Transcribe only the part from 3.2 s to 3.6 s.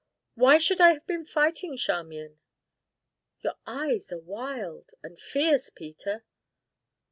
"Your